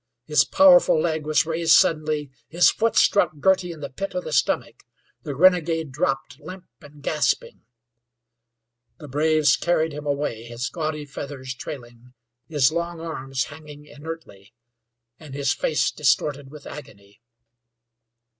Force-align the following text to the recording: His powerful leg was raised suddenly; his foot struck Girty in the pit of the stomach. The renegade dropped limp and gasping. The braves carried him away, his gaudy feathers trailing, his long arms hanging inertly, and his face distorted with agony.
His 0.25 0.45
powerful 0.45 0.99
leg 0.99 1.27
was 1.27 1.45
raised 1.45 1.75
suddenly; 1.75 2.31
his 2.47 2.71
foot 2.71 2.95
struck 2.95 3.33
Girty 3.39 3.71
in 3.71 3.81
the 3.81 3.89
pit 3.91 4.15
of 4.15 4.23
the 4.23 4.33
stomach. 4.33 4.81
The 5.21 5.35
renegade 5.35 5.91
dropped 5.91 6.39
limp 6.39 6.65
and 6.81 7.03
gasping. 7.03 7.61
The 8.97 9.07
braves 9.07 9.55
carried 9.55 9.93
him 9.93 10.07
away, 10.07 10.43
his 10.45 10.67
gaudy 10.69 11.05
feathers 11.05 11.53
trailing, 11.53 12.15
his 12.47 12.71
long 12.71 12.99
arms 12.99 13.43
hanging 13.43 13.85
inertly, 13.85 14.55
and 15.19 15.35
his 15.35 15.53
face 15.53 15.91
distorted 15.91 16.49
with 16.49 16.65
agony. 16.65 17.21